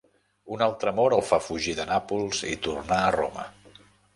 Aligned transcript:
Un 0.55 0.63
altre 0.67 0.93
amor 0.95 1.15
el 1.17 1.21
fa 1.27 1.39
fugir 1.49 1.75
de 1.81 1.85
Nàpols 1.91 2.43
i 2.53 2.57
tornar 2.69 2.99
a 3.03 3.13
Roma. 3.21 3.47